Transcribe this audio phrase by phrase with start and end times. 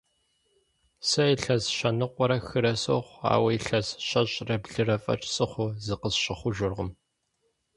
[1.07, 6.89] Сэ илъэс щэныкъуэрэ хырэ сохъу, ауэ илъэс щэщӏрэ блырэ фӏэкӏ сыхъуу зыкъысщыхъужыркъым.